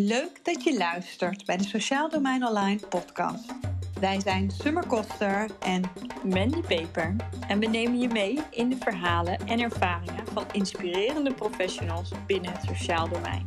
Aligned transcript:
Leuk 0.00 0.44
dat 0.44 0.64
je 0.64 0.76
luistert 0.76 1.46
bij 1.46 1.56
de 1.56 1.64
Sociaal 1.64 2.08
Domein 2.08 2.46
Online 2.46 2.80
podcast. 2.88 3.54
Wij 4.00 4.20
zijn 4.20 4.50
Summer 4.50 4.86
Koster 4.86 5.50
en 5.60 5.82
Mandy 6.24 6.60
Peper 6.60 7.16
en 7.48 7.58
we 7.58 7.66
nemen 7.66 7.98
je 7.98 8.08
mee 8.08 8.38
in 8.50 8.68
de 8.68 8.76
verhalen 8.76 9.38
en 9.46 9.60
ervaringen 9.60 10.26
van 10.26 10.44
inspirerende 10.52 11.34
professionals 11.34 12.12
binnen 12.26 12.52
het 12.52 12.62
sociaal 12.62 13.08
domein. 13.08 13.44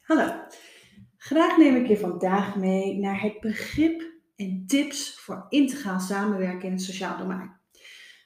Hallo, 0.00 0.32
graag 1.16 1.56
neem 1.56 1.76
ik 1.76 1.86
je 1.86 1.98
vandaag 1.98 2.56
mee 2.56 2.98
naar 2.98 3.20
het 3.20 3.40
begrip 3.40 4.02
en 4.36 4.64
tips 4.66 5.20
voor 5.20 5.46
integraal 5.48 6.00
samenwerken 6.00 6.66
in 6.66 6.72
het 6.72 6.82
sociaal 6.82 7.18
domein. 7.18 7.59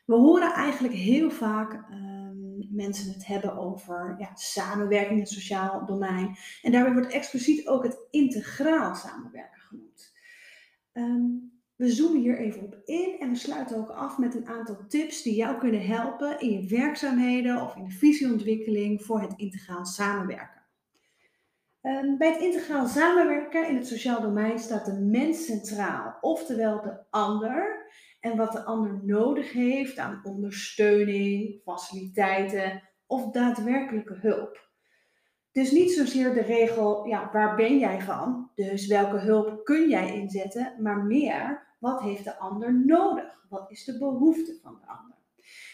We 0.05 0.14
horen 0.14 0.52
eigenlijk 0.52 0.95
heel 0.95 1.30
vaak 1.30 1.73
ehm, 1.73 2.75
mensen 2.75 3.12
het 3.12 3.26
hebben 3.26 3.57
over 3.57 4.14
ja, 4.18 4.35
samenwerking 4.35 5.12
in 5.12 5.18
het 5.18 5.29
sociaal 5.29 5.86
domein. 5.86 6.36
En 6.62 6.72
daarbij 6.72 6.93
wordt 6.93 7.12
expliciet 7.12 7.67
ook 7.68 7.82
het 7.82 7.99
integraal 8.11 8.95
samenwerken 8.95 9.61
genoemd. 9.61 10.12
Ehm, 10.93 11.22
we 11.76 11.90
zoomen 11.90 12.21
hier 12.21 12.39
even 12.39 12.62
op 12.62 12.81
in 12.85 13.17
en 13.21 13.31
we 13.31 13.36
sluiten 13.36 13.76
ook 13.76 13.90
af 13.90 14.18
met 14.18 14.35
een 14.35 14.48
aantal 14.48 14.86
tips 14.89 15.22
die 15.22 15.35
jou 15.35 15.59
kunnen 15.59 15.86
helpen 15.86 16.40
in 16.40 16.50
je 16.50 16.68
werkzaamheden 16.68 17.62
of 17.62 17.76
in 17.76 17.84
de 17.84 17.90
visieontwikkeling 17.90 19.03
voor 19.03 19.21
het 19.21 19.32
integraal 19.36 19.84
samenwerken. 19.84 20.62
Ehm, 21.81 22.17
bij 22.17 22.32
het 22.32 22.43
integraal 22.43 22.86
samenwerken 22.86 23.68
in 23.68 23.76
het 23.76 23.86
sociaal 23.86 24.21
domein 24.21 24.59
staat 24.59 24.84
de 24.84 25.00
mens 25.00 25.45
centraal, 25.45 26.18
oftewel 26.21 26.82
de 26.82 26.96
ander 27.11 27.86
en 28.24 28.36
wat 28.36 28.52
de 28.52 28.64
ander 28.64 29.00
nodig 29.02 29.52
heeft 29.52 29.98
aan 29.98 30.20
ondersteuning, 30.22 31.60
faciliteiten 31.64 32.83
of 33.06 33.30
daadwerkelijke 33.30 34.14
hulp. 34.14 34.69
Dus 35.53 35.70
niet 35.70 35.92
zozeer 35.92 36.34
de 36.34 36.42
regel, 36.42 37.06
ja, 37.06 37.31
waar 37.33 37.56
ben 37.56 37.78
jij 37.78 38.00
van? 38.00 38.50
Dus 38.55 38.86
welke 38.86 39.16
hulp 39.16 39.64
kun 39.64 39.89
jij 39.89 40.14
inzetten? 40.14 40.75
Maar 40.78 41.05
meer, 41.05 41.66
wat 41.78 42.03
heeft 42.03 42.25
de 42.25 42.39
ander 42.39 42.84
nodig? 42.84 43.47
Wat 43.48 43.70
is 43.70 43.84
de 43.84 43.98
behoefte 43.98 44.59
van 44.62 44.78
de 44.81 44.86
ander? 44.86 45.16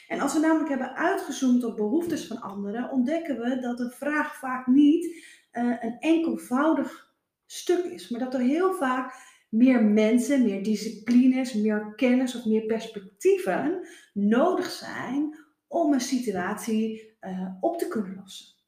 En 0.09 0.21
als 0.21 0.33
we 0.33 0.41
namelijk 0.41 0.69
hebben 0.69 0.95
uitgezoomd 0.95 1.65
op 1.65 1.77
behoeftes 1.77 2.27
van 2.27 2.41
anderen, 2.41 2.91
ontdekken 2.91 3.39
we 3.41 3.59
dat 3.59 3.79
de 3.79 3.91
vraag 3.91 4.39
vaak 4.39 4.67
niet 4.67 5.05
uh, 5.53 5.77
een 5.81 5.99
enkelvoudig 5.99 7.15
stuk 7.47 7.85
is, 7.85 8.09
maar 8.09 8.21
dat 8.21 8.35
er 8.35 8.41
heel 8.41 8.73
vaak 8.73 9.30
meer 9.51 9.85
mensen, 9.85 10.43
meer 10.43 10.63
disciplines, 10.63 11.55
meer 11.55 11.93
kennis 11.97 12.37
of 12.37 12.45
meer 12.45 12.63
perspectieven 12.63 13.87
nodig 14.13 14.71
zijn 14.71 15.39
om 15.67 15.93
een 15.93 16.01
situatie 16.01 17.15
uh, 17.21 17.47
op 17.61 17.79
te 17.79 17.89
kunnen 17.89 18.17
lossen. 18.17 18.59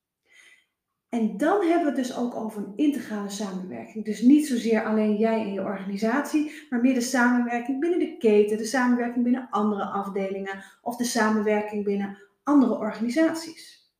En 1.09 1.37
dan 1.37 1.61
hebben 1.67 1.93
we 1.93 2.01
het 2.01 2.09
dus 2.09 2.17
ook 2.17 2.35
over 2.35 2.63
een 2.63 2.73
integrale 2.77 3.29
samenwerking. 3.29 4.05
Dus 4.05 4.21
niet 4.21 4.47
zozeer 4.47 4.85
alleen 4.85 5.17
jij 5.17 5.41
en 5.41 5.53
je 5.53 5.61
organisatie, 5.61 6.53
maar 6.71 6.81
meer 6.81 6.95
de 6.95 7.01
samenwerking 7.01 7.81
binnen 7.81 7.99
de 7.99 8.17
keten, 8.17 8.57
de 8.57 8.65
samenwerking 8.65 9.25
binnen 9.25 9.49
andere 9.51 9.85
afdelingen 9.85 10.65
of 10.83 10.97
de 10.97 11.05
samenwerking 11.05 11.85
binnen 11.85 12.19
andere 12.43 12.75
organisaties. 12.79 13.93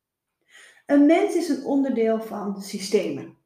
Een 0.85 1.05
mens 1.05 1.35
is 1.35 1.49
een 1.49 1.63
onderdeel 1.63 2.21
van 2.21 2.61
systemen. 2.61 3.37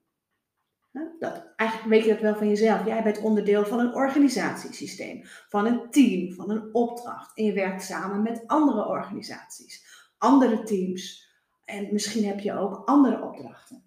Dat, 1.19 1.53
eigenlijk 1.55 1.89
weet 1.89 2.03
je 2.03 2.11
dat 2.11 2.21
wel 2.21 2.35
van 2.35 2.49
jezelf. 2.49 2.85
Jij 2.85 3.03
bent 3.03 3.21
onderdeel 3.21 3.65
van 3.65 3.79
een 3.79 3.93
organisatiesysteem, 3.93 5.21
van 5.49 5.65
een 5.65 5.89
team, 5.89 6.33
van 6.33 6.49
een 6.49 6.69
opdracht. 6.73 7.37
En 7.37 7.43
je 7.43 7.53
werkt 7.53 7.83
samen 7.83 8.21
met 8.21 8.43
andere 8.47 8.87
organisaties, 8.87 9.85
andere 10.17 10.63
teams. 10.63 11.25
En 11.65 11.87
misschien 11.91 12.25
heb 12.25 12.39
je 12.39 12.57
ook 12.57 12.81
andere 12.85 13.21
opdrachten. 13.21 13.83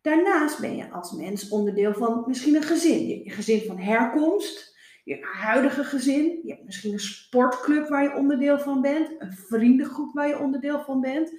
Daarnaast 0.00 0.60
ben 0.60 0.76
je 0.76 0.90
als 0.90 1.12
mens 1.12 1.48
onderdeel 1.48 1.94
van 1.94 2.24
misschien 2.26 2.54
een 2.54 2.62
gezin. 2.62 3.24
Je 3.24 3.30
gezin 3.30 3.60
van 3.66 3.78
herkomst, 3.78 4.78
je 5.04 5.18
huidige 5.20 5.84
gezin. 5.84 6.40
Je 6.42 6.52
hebt 6.52 6.64
misschien 6.64 6.92
een 6.92 7.00
sportclub 7.00 7.88
waar 7.88 8.02
je 8.02 8.14
onderdeel 8.14 8.58
van 8.58 8.80
bent, 8.80 9.10
een 9.18 9.32
vriendengroep 9.32 10.14
waar 10.14 10.28
je 10.28 10.38
onderdeel 10.38 10.80
van 10.80 11.00
bent. 11.00 11.30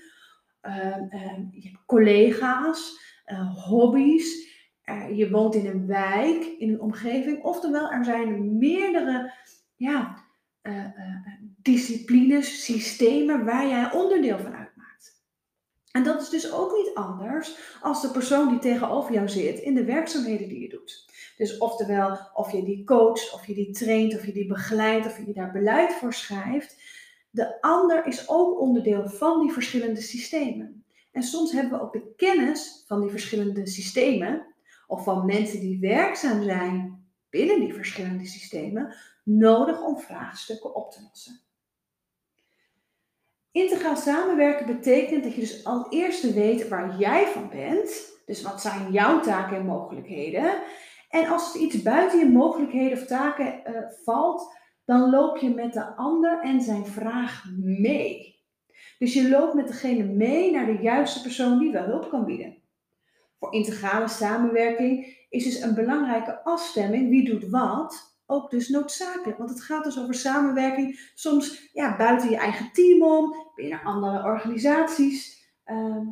Uh, 0.61 0.97
uh, 1.09 1.37
je 1.51 1.67
hebt 1.67 1.85
collega's, 1.85 2.99
uh, 3.25 3.65
hobby's. 3.65 4.50
Uh, 4.85 5.17
je 5.17 5.29
woont 5.29 5.55
in 5.55 5.65
een 5.65 5.87
wijk, 5.87 6.45
in 6.45 6.69
een 6.69 6.81
omgeving. 6.81 7.43
Oftewel, 7.43 7.91
er 7.91 8.05
zijn 8.05 8.57
meerdere 8.57 9.33
ja, 9.75 10.23
uh, 10.61 10.75
uh, 10.77 10.85
disciplines, 11.61 12.63
systemen 12.63 13.45
waar 13.45 13.67
jij 13.67 13.91
onderdeel 13.91 14.37
van 14.37 14.55
uitmaakt. 14.55 14.71
En 15.91 16.03
dat 16.03 16.21
is 16.21 16.29
dus 16.29 16.51
ook 16.51 16.71
niet 16.71 16.91
anders 16.93 17.57
als 17.81 18.01
de 18.01 18.11
persoon 18.11 18.49
die 18.49 18.59
tegenover 18.59 19.13
jou 19.13 19.29
zit 19.29 19.59
in 19.59 19.73
de 19.73 19.85
werkzaamheden 19.85 20.47
die 20.47 20.61
je 20.61 20.69
doet. 20.69 21.09
Dus 21.37 21.57
oftewel, 21.57 22.17
of 22.33 22.51
je 22.51 22.63
die 22.63 22.83
coacht, 22.83 23.33
of 23.33 23.45
je 23.45 23.53
die 23.53 23.71
traint, 23.71 24.15
of 24.15 24.25
je 24.25 24.33
die 24.33 24.47
begeleidt, 24.47 25.05
of 25.05 25.25
je 25.25 25.33
daar 25.33 25.51
beleid 25.51 25.93
voor 25.93 26.13
schrijft. 26.13 26.75
De 27.29 27.61
ander 27.61 28.05
is 28.05 28.29
ook 28.29 28.59
onderdeel 28.59 29.09
van 29.09 29.41
die 29.41 29.51
verschillende 29.51 30.01
systemen. 30.01 30.85
En 31.11 31.23
soms 31.23 31.51
hebben 31.51 31.71
we 31.71 31.83
ook 31.85 31.93
de 31.93 32.13
kennis 32.15 32.83
van 32.87 33.01
die 33.01 33.09
verschillende 33.09 33.67
systemen 33.67 34.50
of 34.91 35.03
van 35.03 35.25
mensen 35.25 35.59
die 35.59 35.79
werkzaam 35.79 36.43
zijn 36.43 37.05
binnen 37.29 37.59
die 37.59 37.73
verschillende 37.73 38.25
systemen 38.25 38.95
nodig 39.23 39.81
om 39.81 39.99
vraagstukken 39.99 40.75
op 40.75 40.91
te 40.91 41.01
lossen. 41.01 41.39
Integraal 43.51 43.95
samenwerken 43.95 44.65
betekent 44.65 45.23
dat 45.23 45.33
je 45.33 45.39
dus 45.39 45.65
als 45.65 45.87
eerste 45.89 46.33
weet 46.33 46.67
waar 46.67 46.97
jij 46.99 47.27
van 47.27 47.49
bent. 47.49 48.19
Dus 48.25 48.41
wat 48.41 48.61
zijn 48.61 48.91
jouw 48.91 49.19
taken 49.19 49.57
en 49.57 49.65
mogelijkheden. 49.65 50.61
En 51.09 51.27
als 51.27 51.55
er 51.55 51.61
iets 51.61 51.81
buiten 51.81 52.19
je 52.19 52.29
mogelijkheden 52.29 52.97
of 52.97 53.05
taken 53.05 53.61
uh, 53.65 53.77
valt, 54.03 54.57
dan 54.85 55.09
loop 55.09 55.37
je 55.37 55.49
met 55.49 55.73
de 55.73 55.95
ander 55.95 56.41
en 56.41 56.61
zijn 56.61 56.85
vraag 56.85 57.45
mee. 57.57 58.39
Dus 58.99 59.13
je 59.13 59.29
loopt 59.29 59.53
met 59.53 59.67
degene 59.67 60.03
mee 60.03 60.51
naar 60.51 60.65
de 60.65 60.81
juiste 60.81 61.21
persoon 61.21 61.59
die 61.59 61.71
wel 61.71 61.85
hulp 61.85 62.09
kan 62.09 62.25
bieden. 62.25 62.60
Voor 63.41 63.53
integrale 63.53 64.07
samenwerking 64.07 65.25
is 65.29 65.43
dus 65.43 65.61
een 65.61 65.73
belangrijke 65.73 66.43
afstemming, 66.43 67.09
wie 67.09 67.25
doet 67.25 67.49
wat, 67.49 68.19
ook 68.25 68.49
dus 68.49 68.69
noodzakelijk. 68.69 69.37
Want 69.37 69.49
het 69.49 69.61
gaat 69.61 69.83
dus 69.83 69.99
over 69.99 70.13
samenwerking, 70.13 71.11
soms 71.15 71.69
ja, 71.73 71.97
buiten 71.97 72.29
je 72.29 72.35
eigen 72.35 72.71
team 72.73 73.03
om, 73.03 73.35
binnen 73.55 73.83
andere 73.83 74.23
organisaties. 74.23 75.49
Uh, 75.65 76.07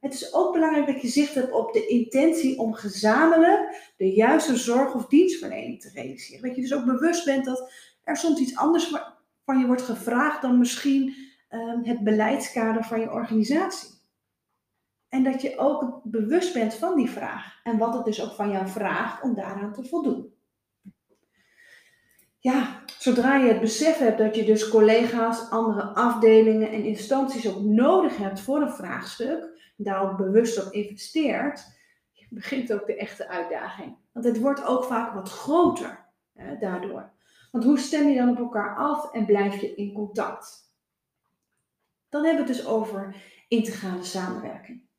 het 0.00 0.14
is 0.14 0.34
ook 0.34 0.52
belangrijk 0.52 0.86
dat 0.86 1.02
je 1.02 1.08
zicht 1.08 1.34
hebt 1.34 1.52
op 1.52 1.72
de 1.72 1.86
intentie 1.86 2.58
om 2.58 2.74
gezamenlijk 2.74 3.92
de 3.96 4.12
juiste 4.12 4.56
zorg 4.56 4.94
of 4.94 5.06
dienstverlening 5.06 5.80
te 5.80 5.90
realiseren. 5.94 6.42
Dat 6.42 6.56
je 6.56 6.62
dus 6.62 6.74
ook 6.74 6.84
bewust 6.84 7.24
bent 7.24 7.44
dat 7.44 7.72
er 8.04 8.16
soms 8.16 8.40
iets 8.40 8.56
anders 8.56 8.94
van 9.44 9.58
je 9.58 9.66
wordt 9.66 9.82
gevraagd 9.82 10.42
dan 10.42 10.58
misschien 10.58 11.14
uh, 11.50 11.74
het 11.82 12.04
beleidskader 12.04 12.84
van 12.84 13.00
je 13.00 13.12
organisatie. 13.12 14.00
En 15.12 15.24
dat 15.24 15.42
je 15.42 15.58
ook 15.58 16.00
bewust 16.04 16.54
bent 16.54 16.74
van 16.74 16.96
die 16.96 17.10
vraag. 17.10 17.60
En 17.62 17.78
wat 17.78 17.94
het 17.94 18.04
dus 18.04 18.22
ook 18.22 18.32
van 18.32 18.50
jou 18.50 18.68
vraagt 18.68 19.22
om 19.22 19.34
daaraan 19.34 19.72
te 19.72 19.84
voldoen. 19.84 20.34
Ja, 22.38 22.82
zodra 22.98 23.36
je 23.36 23.48
het 23.48 23.60
besef 23.60 23.98
hebt 23.98 24.18
dat 24.18 24.34
je 24.34 24.44
dus 24.44 24.68
collega's, 24.68 25.50
andere 25.50 25.82
afdelingen 25.82 26.70
en 26.70 26.84
instanties 26.84 27.48
ook 27.48 27.62
nodig 27.62 28.16
hebt 28.16 28.40
voor 28.40 28.60
een 28.60 28.72
vraagstuk, 28.72 29.72
daar 29.76 30.02
ook 30.02 30.16
bewust 30.16 30.66
op 30.66 30.72
investeert, 30.72 31.64
begint 32.30 32.72
ook 32.72 32.86
de 32.86 32.96
echte 32.96 33.28
uitdaging. 33.28 33.96
Want 34.12 34.26
het 34.26 34.38
wordt 34.38 34.66
ook 34.66 34.84
vaak 34.84 35.14
wat 35.14 35.28
groter 35.28 36.08
daardoor. 36.60 37.12
Want 37.50 37.64
hoe 37.64 37.78
stem 37.78 38.08
je 38.08 38.18
dan 38.18 38.30
op 38.30 38.38
elkaar 38.38 38.76
af 38.76 39.12
en 39.12 39.26
blijf 39.26 39.60
je 39.60 39.74
in 39.74 39.92
contact? 39.92 40.72
Dan 42.08 42.24
hebben 42.24 42.44
we 42.44 42.52
het 42.52 42.58
dus 42.58 42.66
over 42.66 43.16
integrale 43.48 44.04
samenwerking. 44.04 44.90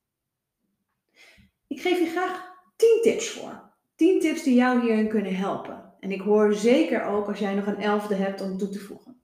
Ik 1.73 1.81
geef 1.81 1.99
je 1.99 2.05
graag 2.05 2.51
10 2.75 2.99
tips 3.01 3.29
voor. 3.29 3.71
10 3.95 4.19
tips 4.19 4.43
die 4.43 4.55
jou 4.55 4.81
hierin 4.81 5.07
kunnen 5.07 5.35
helpen. 5.35 5.93
En 5.99 6.11
ik 6.11 6.21
hoor 6.21 6.53
zeker 6.53 7.03
ook 7.03 7.27
als 7.27 7.39
jij 7.39 7.53
nog 7.53 7.65
een 7.65 7.81
elfde 7.81 8.15
hebt 8.15 8.41
om 8.41 8.57
toe 8.57 8.69
te 8.69 8.79
voegen. 8.79 9.21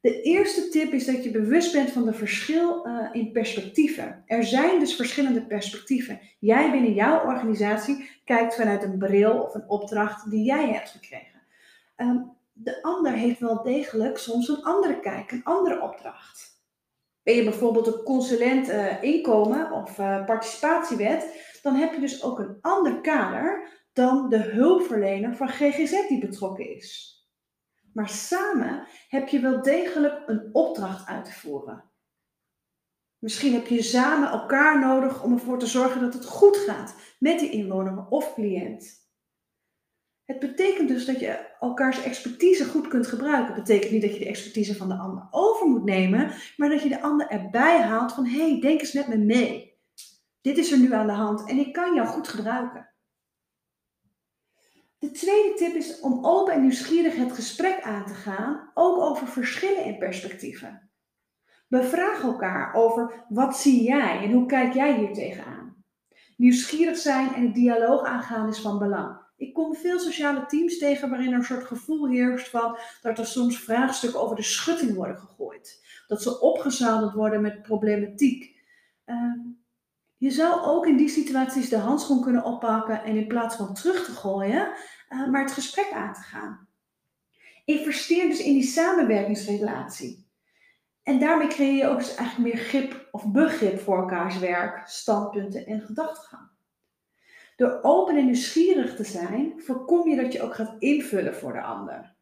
De 0.00 0.22
eerste 0.22 0.68
tip 0.68 0.92
is 0.92 1.06
dat 1.06 1.24
je 1.24 1.30
bewust 1.30 1.72
bent 1.72 1.90
van 1.90 2.04
de 2.04 2.12
verschil 2.12 2.86
uh, 2.86 3.08
in 3.12 3.32
perspectieven. 3.32 4.22
Er 4.26 4.44
zijn 4.44 4.78
dus 4.78 4.96
verschillende 4.96 5.46
perspectieven. 5.46 6.20
Jij 6.38 6.70
binnen 6.70 6.94
jouw 6.94 7.24
organisatie 7.24 8.10
kijkt 8.24 8.54
vanuit 8.54 8.82
een 8.82 8.98
bril 8.98 9.42
of 9.42 9.54
een 9.54 9.68
opdracht 9.68 10.30
die 10.30 10.44
jij 10.44 10.68
hebt 10.70 10.90
gekregen. 10.90 11.40
Um, 11.96 12.32
de 12.52 12.82
ander 12.82 13.12
heeft 13.12 13.40
wel 13.40 13.62
degelijk 13.62 14.18
soms 14.18 14.48
een 14.48 14.62
andere 14.62 15.00
kijk, 15.00 15.32
een 15.32 15.44
andere 15.44 15.80
opdracht. 15.80 16.59
Ben 17.22 17.34
je 17.34 17.44
bijvoorbeeld 17.44 17.86
een 17.86 18.02
consulent 18.02 18.68
uh, 18.68 19.02
inkomen 19.02 19.72
of 19.72 19.98
uh, 19.98 20.24
participatiewet, 20.24 21.58
dan 21.62 21.74
heb 21.74 21.94
je 21.94 22.00
dus 22.00 22.22
ook 22.22 22.38
een 22.38 22.58
ander 22.60 23.00
kader 23.00 23.68
dan 23.92 24.28
de 24.28 24.38
hulpverlener 24.38 25.36
van 25.36 25.48
GGZ 25.48 26.08
die 26.08 26.20
betrokken 26.20 26.76
is. 26.76 27.18
Maar 27.92 28.08
samen 28.08 28.86
heb 29.08 29.28
je 29.28 29.40
wel 29.40 29.62
degelijk 29.62 30.22
een 30.26 30.48
opdracht 30.52 31.06
uit 31.06 31.24
te 31.24 31.32
voeren. 31.32 31.90
Misschien 33.18 33.52
heb 33.52 33.66
je 33.66 33.82
samen 33.82 34.30
elkaar 34.30 34.80
nodig 34.80 35.22
om 35.22 35.32
ervoor 35.32 35.58
te 35.58 35.66
zorgen 35.66 36.00
dat 36.00 36.14
het 36.14 36.24
goed 36.24 36.56
gaat 36.56 36.94
met 37.18 37.38
die 37.38 37.50
inwoner 37.50 38.06
of 38.08 38.34
cliënt. 38.34 39.09
Het 40.30 40.38
betekent 40.38 40.88
dus 40.88 41.04
dat 41.04 41.20
je 41.20 41.56
elkaars 41.60 42.02
expertise 42.02 42.64
goed 42.64 42.88
kunt 42.88 43.06
gebruiken. 43.06 43.54
Het 43.54 43.64
betekent 43.64 43.92
niet 43.92 44.02
dat 44.02 44.12
je 44.12 44.18
de 44.18 44.28
expertise 44.28 44.76
van 44.76 44.88
de 44.88 44.94
ander 44.94 45.28
over 45.30 45.66
moet 45.66 45.84
nemen, 45.84 46.32
maar 46.56 46.68
dat 46.68 46.82
je 46.82 46.88
de 46.88 47.02
ander 47.02 47.28
erbij 47.28 47.80
haalt 47.80 48.12
van 48.12 48.26
hé, 48.26 48.50
hey, 48.50 48.60
denk 48.60 48.80
eens 48.80 48.92
met 48.92 49.08
me 49.08 49.16
mee. 49.16 49.78
Dit 50.40 50.58
is 50.58 50.72
er 50.72 50.78
nu 50.78 50.92
aan 50.92 51.06
de 51.06 51.12
hand 51.12 51.48
en 51.48 51.58
ik 51.58 51.72
kan 51.72 51.94
jou 51.94 52.08
goed 52.08 52.28
gebruiken. 52.28 52.90
De 54.98 55.10
tweede 55.10 55.54
tip 55.54 55.74
is 55.74 56.00
om 56.00 56.24
open 56.24 56.52
en 56.52 56.60
nieuwsgierig 56.60 57.16
het 57.16 57.32
gesprek 57.32 57.82
aan 57.82 58.06
te 58.06 58.14
gaan, 58.14 58.70
ook 58.74 58.96
over 58.98 59.26
verschillen 59.26 59.84
in 59.84 59.98
perspectieven. 59.98 60.90
Bevraag 61.68 62.22
elkaar 62.22 62.74
over 62.74 63.24
wat 63.28 63.56
zie 63.56 63.82
jij 63.82 64.22
en 64.22 64.32
hoe 64.32 64.46
kijk 64.46 64.74
jij 64.74 64.96
hier 64.96 65.12
tegenaan. 65.12 65.84
Nieuwsgierig 66.36 66.96
zijn 66.96 67.34
en 67.34 67.42
het 67.42 67.54
dialoog 67.54 68.04
aangaan 68.04 68.48
is 68.48 68.60
van 68.60 68.78
belang. 68.78 69.28
Ik 69.40 69.54
kom 69.54 69.74
veel 69.74 69.98
sociale 69.98 70.46
teams 70.46 70.78
tegen 70.78 71.10
waarin 71.10 71.32
er 71.32 71.38
een 71.38 71.44
soort 71.44 71.64
gevoel 71.64 72.08
heerst 72.08 72.48
van 72.48 72.78
dat 73.02 73.18
er 73.18 73.26
soms 73.26 73.58
vraagstukken 73.58 74.20
over 74.20 74.36
de 74.36 74.42
schutting 74.42 74.94
worden 74.94 75.18
gegooid. 75.18 75.84
Dat 76.06 76.22
ze 76.22 76.40
opgezadeld 76.40 77.12
worden 77.12 77.40
met 77.40 77.62
problematiek. 77.62 78.56
Ehm, 79.04 79.38
je 80.16 80.30
zou 80.30 80.60
ook 80.60 80.86
in 80.86 80.96
die 80.96 81.08
situaties 81.08 81.68
de 81.68 81.76
handschoen 81.76 82.22
kunnen 82.22 82.44
oppakken 82.44 83.02
en 83.02 83.16
in 83.16 83.26
plaats 83.26 83.56
van 83.56 83.74
terug 83.74 84.04
te 84.04 84.12
gooien, 84.12 84.72
uh, 85.08 85.28
maar 85.28 85.42
het 85.42 85.52
gesprek 85.52 85.90
aan 85.92 86.14
te 86.14 86.20
gaan. 86.20 86.68
Investeer 87.64 88.28
dus 88.28 88.40
in 88.40 88.52
die 88.52 88.62
samenwerkingsrelatie. 88.62 90.28
En 91.02 91.18
daarmee 91.18 91.48
creëer 91.48 91.76
je 91.76 91.88
ook 91.88 91.98
dus 91.98 92.14
eigenlijk 92.14 92.54
meer 92.54 92.64
grip 92.64 93.08
of 93.10 93.32
begrip 93.32 93.80
voor 93.80 93.98
elkaars 93.98 94.38
werk, 94.38 94.88
standpunten 94.88 95.66
en 95.66 95.80
gedachtegang. 95.80 96.48
Door 97.60 97.78
open 97.82 98.16
en 98.16 98.24
nieuwsgierig 98.24 98.96
te 98.96 99.04
zijn, 99.04 99.52
voorkom 99.56 100.08
je 100.08 100.16
dat 100.16 100.32
je 100.32 100.42
ook 100.42 100.54
gaat 100.54 100.76
invullen 100.78 101.34
voor 101.34 101.52
de 101.52 101.62
ander. 101.62 102.16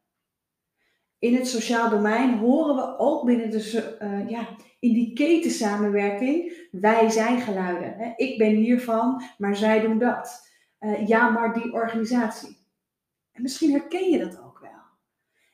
In 1.18 1.34
het 1.34 1.48
sociaal 1.48 1.90
domein 1.90 2.38
horen 2.38 2.76
we 2.76 2.98
ook 2.98 3.24
binnen 3.24 3.50
de, 3.50 3.96
uh, 4.02 4.28
ja, 4.28 4.48
in 4.78 4.92
die 4.92 5.12
ketensamenwerking, 5.12 6.68
wij 6.70 7.10
zijn 7.10 7.40
geluiden. 7.40 7.94
Hè? 7.96 8.12
Ik 8.16 8.38
ben 8.38 8.54
hiervan, 8.54 9.22
maar 9.36 9.56
zij 9.56 9.80
doen 9.80 9.98
dat. 9.98 10.50
Uh, 10.80 11.06
ja, 11.06 11.28
maar 11.28 11.54
die 11.54 11.72
organisatie. 11.72 12.56
En 13.32 13.42
misschien 13.42 13.70
herken 13.70 14.10
je 14.10 14.18
dat 14.18 14.40
ook 14.44 14.58
wel. 14.60 14.80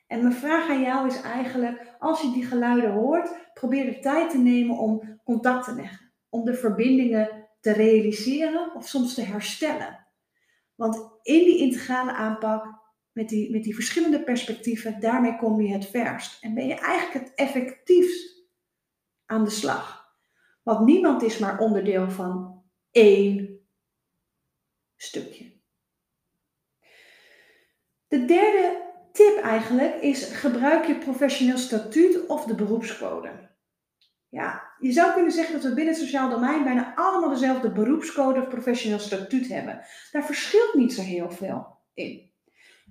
En 0.07 0.21
mijn 0.21 0.35
vraag 0.35 0.69
aan 0.69 0.81
jou 0.81 1.07
is 1.07 1.21
eigenlijk, 1.21 1.95
als 1.99 2.21
je 2.21 2.31
die 2.31 2.45
geluiden 2.45 2.91
hoort, 2.91 3.35
probeer 3.53 3.85
de 3.85 3.99
tijd 3.99 4.29
te 4.29 4.37
nemen 4.37 4.77
om 4.77 5.19
contact 5.23 5.65
te 5.65 5.75
leggen. 5.75 6.11
Om 6.29 6.45
de 6.45 6.53
verbindingen 6.53 7.34
te 7.65 7.71
realiseren 7.71 8.75
of 8.75 8.87
soms 8.87 9.13
te 9.13 9.21
herstellen. 9.21 10.07
Want 10.75 10.95
in 11.21 11.43
die 11.43 11.57
integrale 11.57 12.13
aanpak, 12.13 12.65
met 13.11 13.29
die, 13.29 13.51
met 13.51 13.63
die 13.63 13.75
verschillende 13.75 14.23
perspectieven, 14.23 14.99
daarmee 14.99 15.37
kom 15.37 15.61
je 15.61 15.73
het 15.73 15.85
verst. 15.85 16.43
En 16.43 16.53
ben 16.53 16.67
je 16.67 16.73
eigenlijk 16.73 17.25
het 17.25 17.35
effectiefst 17.35 18.45
aan 19.25 19.43
de 19.43 19.49
slag. 19.49 20.13
Want 20.63 20.85
niemand 20.85 21.21
is 21.21 21.37
maar 21.37 21.59
onderdeel 21.59 22.11
van 22.11 22.63
één 22.91 23.59
stukje. 24.95 25.53
De 28.07 28.25
derde 28.25 28.81
tip 29.11 29.37
eigenlijk 29.37 30.01
is 30.01 30.23
gebruik 30.23 30.85
je 30.85 30.97
professioneel 30.97 31.57
statuut 31.57 32.25
of 32.25 32.45
de 32.45 32.55
beroepscode. 32.55 33.54
Ja, 34.35 34.63
je 34.79 34.91
zou 34.91 35.13
kunnen 35.13 35.31
zeggen 35.31 35.53
dat 35.53 35.63
we 35.63 35.73
binnen 35.73 35.93
het 35.93 36.03
sociaal 36.03 36.29
domein 36.29 36.63
bijna 36.63 36.95
allemaal 36.95 37.29
dezelfde 37.29 37.71
beroepscode 37.71 38.41
of 38.41 38.47
professioneel 38.47 38.99
statuut 38.99 39.47
hebben. 39.47 39.81
Daar 40.11 40.25
verschilt 40.25 40.73
niet 40.73 40.93
zo 40.93 41.01
heel 41.01 41.31
veel 41.31 41.77
in. 41.93 42.31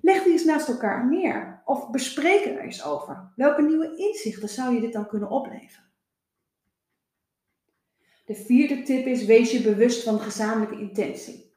Leg 0.00 0.23
die 0.23 0.32
eens 0.32 0.44
naast 0.44 0.69
elkaar 0.69 1.08
neer 1.08 1.62
of 1.64 1.91
bespreek 1.91 2.44
er 2.44 2.58
eens 2.58 2.85
over. 2.85 3.32
Welke 3.37 3.62
nieuwe 3.62 3.96
inzichten 3.96 4.49
zou 4.49 4.75
je 4.75 4.81
dit 4.81 4.93
dan 4.93 5.06
kunnen 5.06 5.31
opleveren? 5.31 5.93
De 8.25 8.35
vierde 8.35 8.82
tip 8.82 9.06
is: 9.06 9.25
wees 9.25 9.50
je 9.50 9.61
bewust 9.61 10.02
van 10.02 10.17
de 10.17 10.23
gezamenlijke 10.23 10.81
intentie. 10.81 11.52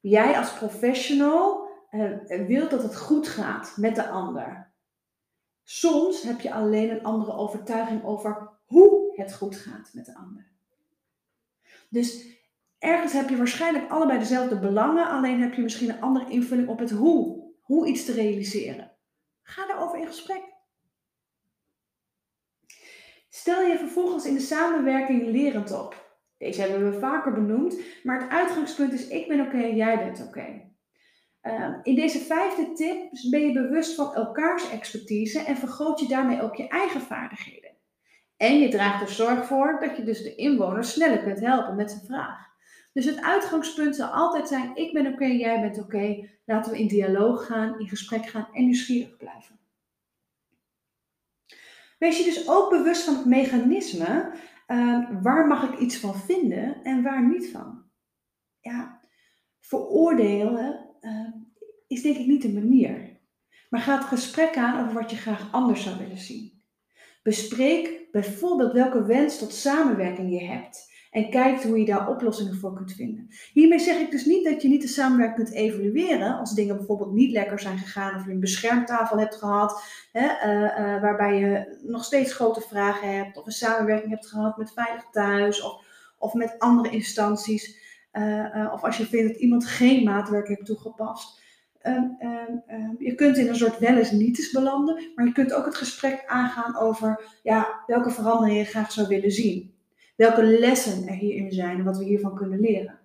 Jij 0.00 0.38
als 0.38 0.52
professional 0.52 1.68
uh, 1.90 2.46
wilt 2.46 2.70
dat 2.70 2.82
het 2.82 2.96
goed 2.96 3.28
gaat 3.28 3.72
met 3.76 3.94
de 3.94 4.08
ander. 4.08 4.72
Soms 5.62 6.22
heb 6.22 6.40
je 6.40 6.52
alleen 6.52 6.90
een 6.90 7.02
andere 7.02 7.32
overtuiging 7.32 8.04
over 8.04 8.52
hoe 8.64 8.93
het 9.16 9.34
goed 9.34 9.56
gaat 9.56 9.90
met 9.92 10.06
de 10.06 10.14
ander. 10.14 10.52
Dus 11.88 12.26
ergens 12.78 13.12
heb 13.12 13.28
je 13.28 13.36
waarschijnlijk 13.36 13.90
allebei 13.90 14.18
dezelfde 14.18 14.58
belangen, 14.58 15.08
alleen 15.08 15.40
heb 15.40 15.54
je 15.54 15.62
misschien 15.62 15.88
een 15.88 16.00
andere 16.00 16.30
invulling 16.30 16.68
op 16.68 16.78
het 16.78 16.90
hoe. 16.90 17.52
Hoe 17.60 17.86
iets 17.86 18.04
te 18.04 18.12
realiseren. 18.12 18.92
Ga 19.42 19.66
daarover 19.66 19.98
in 19.98 20.06
gesprek. 20.06 20.42
Stel 23.28 23.62
je 23.62 23.78
vervolgens 23.78 24.26
in 24.26 24.34
de 24.34 24.40
samenwerking 24.40 25.26
lerend 25.26 25.72
op. 25.72 26.18
Deze 26.38 26.60
hebben 26.60 26.90
we 26.90 26.98
vaker 26.98 27.32
benoemd, 27.32 27.76
maar 28.02 28.20
het 28.20 28.30
uitgangspunt 28.30 28.92
is 28.92 29.08
ik 29.08 29.28
ben 29.28 29.40
oké 29.40 29.58
jij 29.58 29.98
bent 29.98 30.26
oké. 30.26 30.72
Ehm, 31.40 31.78
in 31.82 31.94
deze 31.94 32.18
vijfde 32.18 32.72
tip 32.72 33.10
ben 33.30 33.40
je 33.40 33.52
bewust 33.52 33.94
van 33.94 34.14
elkaars 34.14 34.70
expertise 34.70 35.38
en 35.40 35.56
vergroot 35.56 36.00
je 36.00 36.08
daarmee 36.08 36.42
ook 36.42 36.54
je 36.54 36.68
eigen 36.68 37.00
vaardigheden. 37.00 37.73
En 38.44 38.58
je 38.58 38.68
draagt 38.68 39.02
er 39.02 39.14
zorg 39.14 39.46
voor 39.46 39.76
dat 39.80 39.96
je 39.96 40.04
dus 40.04 40.22
de 40.22 40.34
inwoner 40.34 40.84
sneller 40.84 41.22
kunt 41.22 41.40
helpen 41.40 41.76
met 41.76 41.90
zijn 41.90 42.04
vraag. 42.04 42.52
Dus 42.92 43.04
het 43.04 43.20
uitgangspunt 43.20 43.96
zal 43.96 44.08
altijd 44.08 44.48
zijn: 44.48 44.76
ik 44.76 44.92
ben 44.92 45.06
oké, 45.06 45.24
jij 45.24 45.60
bent 45.60 45.78
oké. 45.78 46.28
Laten 46.44 46.72
we 46.72 46.78
in 46.78 46.88
dialoog 46.88 47.46
gaan, 47.46 47.78
in 47.80 47.88
gesprek 47.88 48.26
gaan 48.26 48.48
en 48.52 48.64
nieuwsgierig 48.64 49.16
blijven. 49.16 49.58
Wees 51.98 52.18
je 52.18 52.24
dus 52.24 52.48
ook 52.48 52.70
bewust 52.70 53.04
van 53.04 53.16
het 53.16 53.24
mechanisme. 53.24 54.32
Ehm, 54.66 55.22
waar 55.22 55.46
mag 55.46 55.72
ik 55.72 55.78
iets 55.78 55.96
van 55.96 56.14
vinden 56.14 56.82
en 56.82 57.02
waar 57.02 57.28
niet 57.28 57.50
van? 57.50 57.82
Ja, 58.60 59.00
veroordelen 59.60 60.90
uh, 61.00 61.28
is 61.86 62.02
denk 62.02 62.16
ik 62.16 62.26
niet 62.26 62.42
de 62.42 62.52
manier. 62.52 63.20
Maar 63.70 63.80
ga 63.80 63.96
het 63.96 64.04
gesprek 64.04 64.56
aan 64.56 64.80
over 64.80 65.00
wat 65.00 65.10
je 65.10 65.16
graag 65.16 65.52
anders 65.52 65.82
zou 65.82 65.98
willen 65.98 66.18
zien. 66.18 66.53
Bespreek 67.24 68.08
bijvoorbeeld 68.12 68.72
welke 68.72 69.04
wens 69.04 69.38
tot 69.38 69.52
samenwerking 69.52 70.32
je 70.32 70.44
hebt. 70.44 70.92
En 71.10 71.30
kijk 71.30 71.62
hoe 71.62 71.78
je 71.78 71.84
daar 71.84 72.08
oplossingen 72.08 72.56
voor 72.56 72.74
kunt 72.74 72.92
vinden. 72.92 73.28
Hiermee 73.52 73.78
zeg 73.78 73.98
ik 73.98 74.10
dus 74.10 74.24
niet 74.24 74.44
dat 74.44 74.62
je 74.62 74.68
niet 74.68 74.82
de 74.82 74.88
samenwerking 74.88 75.36
kunt 75.36 75.56
evalueren. 75.56 76.38
Als 76.38 76.54
dingen 76.54 76.76
bijvoorbeeld 76.76 77.12
niet 77.12 77.30
lekker 77.32 77.60
zijn 77.60 77.78
gegaan 77.78 78.14
of 78.14 78.24
je 78.24 78.30
een 78.30 78.40
beschermtafel 78.40 79.18
hebt 79.18 79.36
gehad. 79.36 79.82
Hè, 80.12 80.24
uh, 80.24 80.62
uh, 80.62 81.00
waarbij 81.00 81.38
je 81.38 81.78
nog 81.82 82.04
steeds 82.04 82.34
grote 82.34 82.60
vragen 82.60 83.16
hebt. 83.16 83.36
Of 83.36 83.46
een 83.46 83.52
samenwerking 83.52 84.10
hebt 84.10 84.26
gehad 84.26 84.56
met 84.56 84.72
Veilig 84.72 85.10
Thuis. 85.10 85.62
Of, 85.62 85.84
of 86.18 86.34
met 86.34 86.58
andere 86.58 86.90
instanties. 86.90 87.82
Uh, 88.12 88.70
of 88.72 88.84
als 88.84 88.96
je 88.96 89.06
vindt 89.06 89.32
dat 89.32 89.40
iemand 89.40 89.66
geen 89.66 90.04
maatwerk 90.04 90.48
heeft 90.48 90.64
toegepast. 90.64 91.42
Um, 91.86 92.16
um, 92.20 92.62
um, 92.68 92.96
je 92.98 93.14
kunt 93.14 93.36
in 93.36 93.48
een 93.48 93.56
soort 93.56 93.78
wel 93.78 93.96
eens 93.96 94.10
niet 94.10 94.38
eens 94.38 94.50
belanden, 94.50 95.12
maar 95.14 95.24
je 95.24 95.32
kunt 95.32 95.52
ook 95.52 95.64
het 95.64 95.74
gesprek 95.74 96.24
aangaan 96.26 96.76
over 96.76 97.38
ja, 97.42 97.82
welke 97.86 98.10
veranderingen 98.10 98.58
je 98.58 98.64
graag 98.64 98.92
zou 98.92 99.08
willen 99.08 99.30
zien. 99.30 99.74
Welke 100.16 100.42
lessen 100.42 101.08
er 101.08 101.14
hierin 101.14 101.52
zijn 101.52 101.78
en 101.78 101.84
wat 101.84 101.98
we 101.98 102.04
hiervan 102.04 102.34
kunnen 102.34 102.60
leren. 102.60 102.98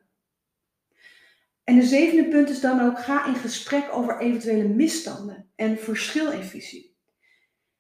En 1.64 1.76
de 1.76 1.86
zevende 1.86 2.28
punt 2.28 2.50
is 2.50 2.60
dan 2.60 2.80
ook: 2.80 3.00
ga 3.00 3.28
in 3.28 3.36
gesprek 3.36 3.90
over 3.92 4.20
eventuele 4.20 4.68
misstanden 4.68 5.50
en 5.56 5.78
verschil 5.78 6.32
in 6.32 6.44
visie. 6.44 6.98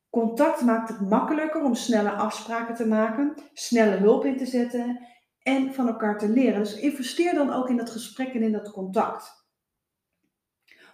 Contact 0.10 0.62
maakt 0.62 0.90
het 0.90 1.10
makkelijker 1.10 1.64
om 1.64 1.76
snelle 1.76 2.12
afspraken 2.12 2.76
te 2.76 2.88
maken, 2.88 3.34
snelle 3.54 3.96
hulp 3.96 4.26
in 4.26 4.38
te 4.38 4.46
zetten 4.46 5.08
en 5.44 5.74
van 5.74 5.88
elkaar 5.88 6.18
te 6.18 6.30
leren. 6.30 6.60
Dus 6.60 6.80
investeer 6.80 7.34
dan 7.34 7.54
ook 7.54 7.70
in 7.70 7.78
dat 7.78 7.90
gesprek 7.90 8.34
en 8.34 8.44
in 8.44 8.52
dat 8.52 8.72
contact. 8.72 9.39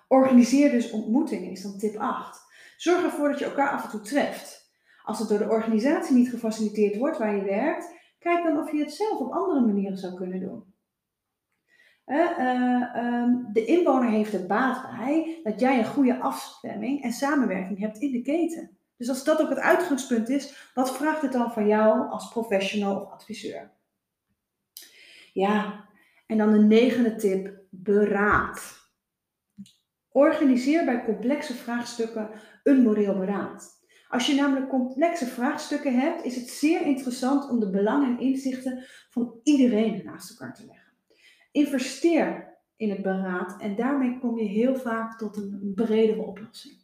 Organiseer 0.07 0.71
dus 0.71 0.91
ontmoetingen, 0.91 1.51
is 1.51 1.61
dan 1.61 1.77
tip 1.77 1.95
8. 1.97 2.43
Zorg 2.77 3.03
ervoor 3.03 3.29
dat 3.29 3.39
je 3.39 3.45
elkaar 3.45 3.69
af 3.69 3.83
en 3.83 3.89
toe 3.89 4.01
treft. 4.01 4.73
Als 5.03 5.19
het 5.19 5.29
door 5.29 5.37
de 5.37 5.49
organisatie 5.49 6.15
niet 6.15 6.29
gefaciliteerd 6.29 6.97
wordt 6.97 7.17
waar 7.17 7.35
je 7.35 7.43
werkt, 7.43 7.93
kijk 8.19 8.43
dan 8.43 8.59
of 8.59 8.71
je 8.71 8.79
het 8.79 8.93
zelf 8.93 9.19
op 9.19 9.31
andere 9.31 9.61
manieren 9.61 9.97
zou 9.97 10.13
kunnen 10.13 10.39
doen. 10.39 10.73
Uh, 12.05 12.37
uh, 12.39 13.35
de 13.53 13.65
inwoner 13.65 14.09
heeft 14.09 14.33
er 14.33 14.45
baat 14.45 14.89
bij 14.97 15.39
dat 15.43 15.59
jij 15.59 15.79
een 15.79 15.85
goede 15.85 16.19
afstemming 16.19 17.03
en 17.03 17.11
samenwerking 17.11 17.79
hebt 17.79 17.97
in 17.97 18.11
de 18.11 18.21
keten. 18.21 18.77
Dus 18.97 19.09
als 19.09 19.23
dat 19.23 19.41
ook 19.41 19.49
het 19.49 19.59
uitgangspunt 19.59 20.29
is, 20.29 20.71
wat 20.73 20.95
vraagt 20.95 21.21
het 21.21 21.31
dan 21.31 21.51
van 21.51 21.67
jou 21.67 22.09
als 22.09 22.29
professional 22.29 23.01
of 23.01 23.11
adviseur? 23.11 23.71
Ja, 25.33 25.85
en 26.25 26.37
dan 26.37 26.51
de 26.51 26.63
negende 26.63 27.15
tip, 27.15 27.59
beraad. 27.69 28.84
Organiseer 30.15 30.85
bij 30.85 31.03
complexe 31.03 31.53
vraagstukken 31.53 32.29
een 32.63 32.81
moreel 32.81 33.17
beraad. 33.17 33.83
Als 34.07 34.25
je 34.25 34.35
namelijk 34.35 34.69
complexe 34.69 35.25
vraagstukken 35.25 35.99
hebt, 35.99 36.23
is 36.23 36.35
het 36.35 36.49
zeer 36.49 36.81
interessant 36.81 37.49
om 37.49 37.59
de 37.59 37.69
belangen 37.69 38.09
en 38.09 38.19
inzichten 38.19 38.83
van 39.09 39.39
iedereen 39.43 40.01
naast 40.05 40.29
elkaar 40.29 40.53
te 40.53 40.65
leggen. 40.65 40.93
Investeer 41.51 42.57
in 42.75 42.89
het 42.89 43.01
beraad 43.01 43.61
en 43.61 43.75
daarmee 43.75 44.19
kom 44.19 44.37
je 44.37 44.45
heel 44.45 44.75
vaak 44.75 45.17
tot 45.17 45.37
een 45.37 45.71
bredere 45.75 46.21
oplossing. 46.21 46.75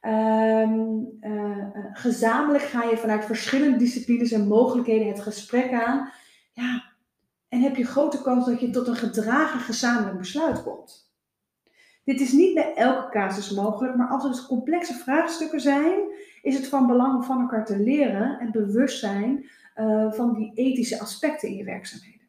Ehm, 0.00 1.00
eh, 1.20 1.58
eh, 1.58 1.84
gezamenlijk 1.92 2.64
ga 2.64 2.82
je 2.82 2.96
vanuit 2.96 3.24
verschillende 3.24 3.78
disciplines 3.78 4.32
en 4.32 4.48
mogelijkheden 4.48 5.08
het 5.08 5.20
gesprek 5.20 5.72
aan. 5.72 6.12
Ja, 6.52 6.92
en 7.48 7.60
heb 7.60 7.76
je 7.76 7.84
grote 7.84 8.22
kans 8.22 8.46
dat 8.46 8.60
je 8.60 8.70
tot 8.70 8.86
een 8.86 8.96
gedragen 8.96 9.60
gezamenlijk 9.60 10.18
besluit 10.18 10.62
komt. 10.62 11.11
Dit 12.04 12.20
is 12.20 12.32
niet 12.32 12.54
bij 12.54 12.74
elke 12.74 13.10
casus 13.10 13.50
mogelijk, 13.50 13.96
maar 13.96 14.08
als 14.08 14.24
er 14.24 14.46
complexe 14.46 14.94
vraagstukken 14.94 15.60
zijn, 15.60 15.98
is 16.42 16.56
het 16.56 16.68
van 16.68 16.86
belang 16.86 17.14
om 17.14 17.22
van 17.22 17.40
elkaar 17.40 17.64
te 17.64 17.78
leren 17.78 18.38
en 18.38 18.52
bewust 18.52 18.98
zijn 18.98 19.50
uh, 19.76 20.12
van 20.12 20.34
die 20.34 20.52
ethische 20.54 21.00
aspecten 21.00 21.48
in 21.48 21.56
je 21.56 21.64
werkzaamheden. 21.64 22.20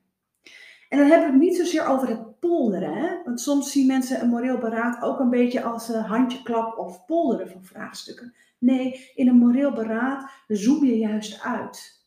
En 0.89 0.99
dan 0.99 1.07
hebben 1.07 1.27
we 1.27 1.33
het 1.33 1.43
niet 1.43 1.55
zozeer 1.57 1.85
over 1.85 2.07
het 2.07 2.39
polderen, 2.39 2.93
hè? 2.93 3.23
want 3.23 3.41
soms 3.41 3.71
zien 3.71 3.87
mensen 3.87 4.21
een 4.21 4.29
moreel 4.29 4.57
beraad 4.57 5.01
ook 5.01 5.19
een 5.19 5.29
beetje 5.29 5.63
als 5.63 5.89
een 5.89 6.03
handjeklap 6.03 6.77
of 6.77 7.05
polderen 7.05 7.49
van 7.49 7.63
vraagstukken. 7.63 8.33
Nee, 8.59 9.11
in 9.15 9.27
een 9.27 9.37
moreel 9.37 9.73
beraad 9.73 10.31
zoom 10.47 10.85
je 10.85 10.97
juist 10.97 11.43
uit. 11.43 12.01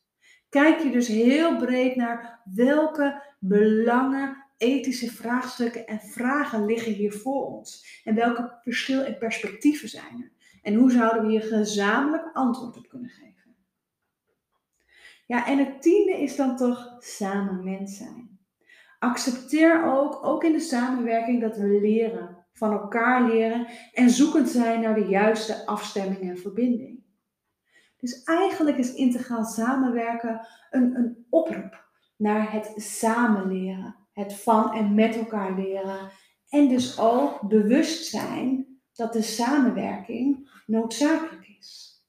Kijk 0.48 0.78
je 0.78 0.90
dus 0.90 1.08
heel 1.08 1.56
breed 1.56 1.96
naar 1.96 2.40
welke 2.54 3.22
belangen, 3.38 4.45
ethische 4.56 5.10
vraagstukken 5.10 5.86
en 5.86 6.00
vragen 6.00 6.64
liggen 6.64 6.92
hier 6.92 7.12
voor 7.12 7.46
ons. 7.46 8.00
En 8.04 8.14
welke 8.14 8.58
verschil 8.62 9.02
en 9.02 9.18
perspectieven 9.18 9.88
zijn 9.88 10.22
er. 10.22 10.32
En 10.62 10.74
hoe 10.74 10.90
zouden 10.90 11.22
we 11.22 11.30
hier 11.30 11.42
gezamenlijk 11.42 12.30
antwoord 12.32 12.76
op 12.76 12.88
kunnen 12.88 13.10
geven. 13.10 13.56
Ja, 15.26 15.46
en 15.46 15.58
het 15.58 15.82
tiende 15.82 16.12
is 16.12 16.36
dan 16.36 16.56
toch 16.56 16.96
samen 16.98 17.64
mens 17.64 17.96
zijn. 17.96 18.38
Accepteer 18.98 19.84
ook, 19.84 20.24
ook 20.24 20.44
in 20.44 20.52
de 20.52 20.60
samenwerking, 20.60 21.40
dat 21.40 21.56
we 21.56 21.66
leren, 21.66 22.46
van 22.52 22.72
elkaar 22.72 23.28
leren 23.28 23.66
en 23.92 24.10
zoekend 24.10 24.48
zijn 24.48 24.80
naar 24.80 24.94
de 24.94 25.06
juiste 25.06 25.66
afstemming 25.66 26.20
en 26.20 26.38
verbinding. 26.38 27.04
Dus 27.96 28.22
eigenlijk 28.22 28.76
is 28.76 28.94
integraal 28.94 29.44
samenwerken 29.44 30.46
een, 30.70 30.96
een 30.96 31.26
oproep 31.30 31.84
naar 32.16 32.52
het 32.52 32.72
samenleren, 32.76 33.96
het 34.16 34.34
van 34.34 34.72
en 34.72 34.94
met 34.94 35.16
elkaar 35.16 35.54
leren. 35.54 36.10
En 36.48 36.68
dus 36.68 36.98
ook 36.98 37.40
bewust 37.40 38.06
zijn 38.06 38.66
dat 38.92 39.12
de 39.12 39.22
samenwerking 39.22 40.50
noodzakelijk 40.66 41.46
is. 41.58 42.00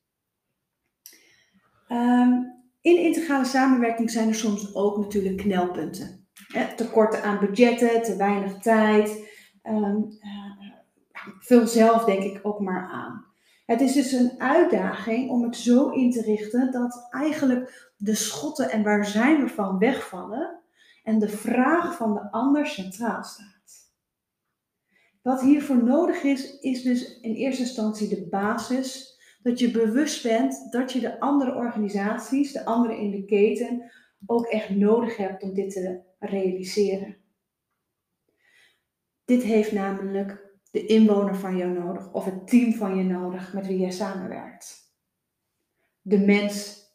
Um, 1.90 2.56
in 2.82 2.98
integrale 2.98 3.46
samenwerking 3.46 4.12
zijn 4.12 4.28
er 4.28 4.36
soms 4.36 4.76
ook 4.76 4.98
natuurlijk 4.98 5.38
knelpunten. 5.38 6.28
tekorten 6.76 7.24
aan 7.24 7.40
budgetten, 7.40 8.04
te 8.04 8.16
weinig 8.16 8.58
tijd. 8.58 9.30
Um, 9.64 10.18
vul 11.40 11.68
zelf 11.68 12.04
denk 12.04 12.24
ik 12.24 12.40
ook 12.44 12.60
maar 12.60 12.90
aan. 12.92 13.26
Het 13.66 13.82
is 13.82 13.94
dus 13.94 14.12
een 14.12 14.42
uitdaging 14.42 15.30
om 15.30 15.44
het 15.44 15.56
zo 15.56 15.90
in 15.90 16.12
te 16.12 16.22
richten 16.22 16.72
dat 16.72 17.08
eigenlijk 17.10 17.92
de 17.98 18.16
schotten 18.16 18.72
en 18.72 18.84
waar 18.84 19.06
zijn 19.06 19.44
we 19.44 19.50
van 19.50 19.78
wegvallen 19.78 20.60
en 21.08 21.20
de 21.20 21.30
vraag 21.30 21.96
van 21.96 22.14
de 22.14 22.32
ander 22.32 22.68
centraal 22.68 23.24
staat. 23.24 23.92
Wat 25.22 25.42
hiervoor 25.42 25.84
nodig 25.84 26.24
is, 26.24 26.60
is 26.60 26.82
dus 26.82 27.20
in 27.20 27.34
eerste 27.34 27.62
instantie 27.62 28.10
de 28.10 28.28
basis 28.30 29.20
dat 29.42 29.60
je 29.60 29.72
bewust 29.72 30.24
bent 30.24 30.72
dat 30.72 30.92
je 30.92 31.00
de 31.00 31.20
andere 31.20 31.56
organisaties, 31.56 32.52
de 32.52 32.66
anderen 32.66 32.98
in 32.98 33.12
de 33.12 33.26
keten, 33.26 33.92
ook 34.26 34.46
echt 34.46 34.70
nodig 34.70 35.18
hebt 35.18 35.44
om 35.44 35.54
dit 35.54 35.72
te 35.72 36.02
realiseren. 36.20 37.18
Dit 39.26 39.44
heeft 39.44 39.72
namelijk 39.72 40.58
de 40.72 40.86
inwoner 40.86 41.36
van 41.36 41.58
jou 41.58 41.72
nodig 41.72 42.14
of 42.14 42.26
het 42.26 42.48
team 42.48 42.74
van 42.74 42.98
je 42.98 43.04
nodig 43.04 43.54
met 43.54 43.68
wie 43.68 43.80
jij 43.80 43.92
samenwerkt. 43.92 44.96
De 46.02 46.20
mens 46.20 46.86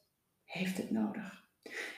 heeft 0.45 0.77
het 0.77 0.91
nodig. 0.91 1.42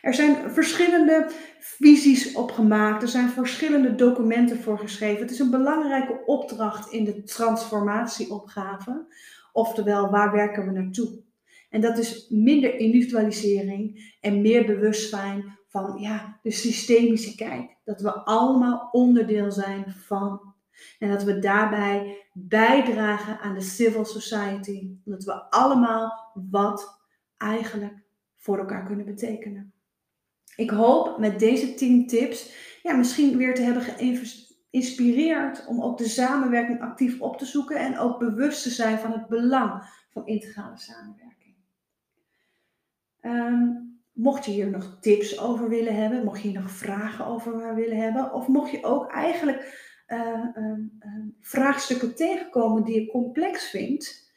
Er 0.03 0.15
zijn 0.15 0.51
verschillende 0.51 1.31
visies 1.59 2.35
opgemaakt, 2.35 3.03
er 3.03 3.09
zijn 3.09 3.29
verschillende 3.29 3.95
documenten 3.95 4.61
voor 4.61 4.79
geschreven. 4.79 5.23
Het 5.23 5.31
is 5.31 5.39
een 5.39 5.51
belangrijke 5.51 6.23
opdracht 6.27 6.93
in 6.93 7.05
de 7.05 7.23
transformatieopgave, 7.23 9.07
oftewel 9.53 10.11
waar 10.11 10.33
werken 10.33 10.65
we 10.65 10.71
naartoe? 10.71 11.23
En 11.71 11.81
dat 11.81 11.99
is 11.99 12.29
minder 12.29 12.75
individualisering 12.75 14.15
en 14.21 14.41
meer 14.41 14.67
bewustzijn 14.67 15.59
van 15.69 15.99
ja, 15.99 16.39
de 16.43 16.51
systemische 16.51 17.35
kijk. 17.35 17.77
Dat 17.85 18.01
we 18.01 18.13
allemaal 18.13 18.89
onderdeel 18.93 19.53
zijn 19.53 19.85
van 19.91 20.55
en 20.99 21.09
dat 21.09 21.23
we 21.23 21.39
daarbij 21.39 22.27
bijdragen 22.33 23.41
aan 23.41 23.55
de 23.55 23.61
civil 23.61 24.05
society. 24.05 24.91
Dat 25.05 25.25
we 25.25 25.51
allemaal 25.51 26.33
wat 26.51 27.01
eigenlijk 27.37 28.03
voor 28.37 28.59
elkaar 28.59 28.87
kunnen 28.87 29.05
betekenen. 29.05 29.74
Ik 30.57 30.71
hoop 30.71 31.19
met 31.19 31.39
deze 31.39 31.75
10 31.75 32.07
tips 32.07 32.55
ja, 32.83 32.95
misschien 32.95 33.37
weer 33.37 33.55
te 33.55 33.63
hebben 33.63 33.83
geïnspireerd 33.83 35.67
om 35.67 35.83
ook 35.83 35.99
de 35.99 36.09
samenwerking 36.09 36.81
actief 36.81 37.21
op 37.21 37.39
te 37.39 37.45
zoeken 37.45 37.77
en 37.77 37.99
ook 37.99 38.19
bewust 38.19 38.63
te 38.63 38.71
zijn 38.71 38.99
van 38.99 39.13
het 39.13 39.27
belang 39.29 39.83
van 40.11 40.27
integrale 40.27 40.79
samenwerking. 40.79 41.55
Ehm, 43.21 43.69
mocht 44.13 44.45
je 44.45 44.51
hier 44.51 44.71
nog 44.71 44.97
tips 45.01 45.39
over 45.39 45.69
willen 45.69 45.97
hebben, 45.97 46.25
mocht 46.25 46.43
je 46.43 46.49
hier 46.49 46.61
nog 46.61 46.71
vragen 46.71 47.27
over 47.27 47.75
willen 47.75 47.97
hebben, 47.97 48.33
of 48.33 48.49
mocht 48.49 48.71
je 48.71 48.85
ook 48.85 49.11
eigenlijk 49.11 49.93
uh, 50.09 50.73
vraagstukken 51.41 52.15
tegenkomen 52.15 52.85
die 52.85 53.01
je 53.01 53.11
complex 53.11 53.71
vindt 53.71 54.33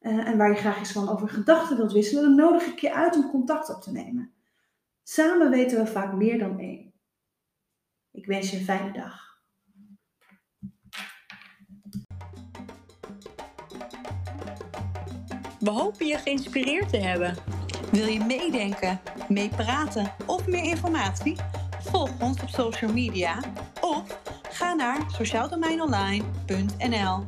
uh, 0.00 0.28
en 0.28 0.36
waar 0.36 0.50
je 0.50 0.56
graag 0.56 0.78
eens 0.78 0.92
van 0.92 1.08
over 1.08 1.28
gedachten 1.28 1.76
wilt 1.76 1.92
wisselen, 1.92 2.22
dan 2.22 2.34
nodig 2.34 2.66
ik 2.66 2.78
je 2.78 2.94
uit 2.94 3.16
om 3.16 3.30
contact 3.30 3.74
op 3.74 3.82
te 3.82 3.92
nemen. 3.92 4.32
Samen 5.02 5.50
weten 5.50 5.78
we 5.78 5.86
vaak 5.86 6.12
meer 6.12 6.38
dan 6.38 6.58
één. 6.58 6.92
Ik 8.10 8.26
wens 8.26 8.50
je 8.50 8.56
een 8.56 8.64
fijne 8.64 8.92
dag. 8.92 9.40
We 15.60 15.70
hopen 15.70 16.06
je 16.06 16.18
geïnspireerd 16.18 16.88
te 16.88 16.98
hebben. 16.98 17.36
Wil 17.90 18.06
je 18.06 18.24
meedenken, 18.24 19.00
meepraten 19.28 20.14
of 20.26 20.46
meer 20.46 20.64
informatie? 20.64 21.36
Volg 21.80 22.20
ons 22.20 22.42
op 22.42 22.48
social 22.48 22.92
media 22.92 23.42
of 23.80 24.20
Ga 24.52 24.74
naar 24.74 25.04
sociaaldomeinonline.nl 25.08 27.24